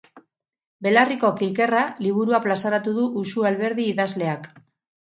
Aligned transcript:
Belarriko 0.85 1.31
kilkerra 1.41 1.85
liburua 2.07 2.41
plazaratu 2.49 2.97
du 2.99 3.07
Uxue 3.25 3.49
Alberdi 3.55 3.91
idazleak. 3.95 4.53